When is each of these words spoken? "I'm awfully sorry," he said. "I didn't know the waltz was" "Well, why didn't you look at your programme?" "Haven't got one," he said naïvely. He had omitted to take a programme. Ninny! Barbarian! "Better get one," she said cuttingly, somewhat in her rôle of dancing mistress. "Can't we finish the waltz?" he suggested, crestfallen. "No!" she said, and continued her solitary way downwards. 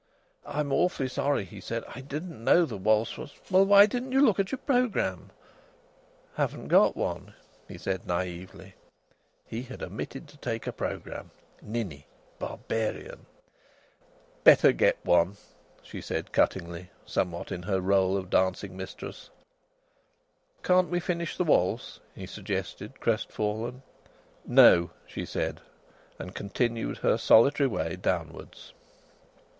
"I'm 0.47 0.73
awfully 0.73 1.07
sorry," 1.07 1.45
he 1.45 1.61
said. 1.61 1.83
"I 1.93 2.01
didn't 2.01 2.43
know 2.43 2.65
the 2.65 2.75
waltz 2.75 3.19
was" 3.19 3.35
"Well, 3.51 3.67
why 3.67 3.85
didn't 3.85 4.13
you 4.13 4.21
look 4.21 4.39
at 4.39 4.51
your 4.51 4.57
programme?" 4.57 5.29
"Haven't 6.33 6.69
got 6.69 6.97
one," 6.97 7.35
he 7.67 7.77
said 7.77 8.01
naïvely. 8.07 8.73
He 9.45 9.61
had 9.61 9.83
omitted 9.83 10.27
to 10.29 10.37
take 10.37 10.65
a 10.65 10.71
programme. 10.71 11.29
Ninny! 11.61 12.07
Barbarian! 12.39 13.27
"Better 14.43 14.71
get 14.71 14.97
one," 15.05 15.37
she 15.83 16.01
said 16.01 16.31
cuttingly, 16.31 16.89
somewhat 17.05 17.51
in 17.51 17.61
her 17.61 17.79
rôle 17.79 18.17
of 18.17 18.31
dancing 18.31 18.75
mistress. 18.75 19.29
"Can't 20.63 20.89
we 20.89 20.99
finish 20.99 21.37
the 21.37 21.43
waltz?" 21.43 21.99
he 22.15 22.25
suggested, 22.25 22.99
crestfallen. 22.99 23.83
"No!" 24.47 24.89
she 25.05 25.27
said, 25.27 25.61
and 26.17 26.33
continued 26.33 26.97
her 26.97 27.19
solitary 27.19 27.67
way 27.67 27.95
downwards. 27.95 28.73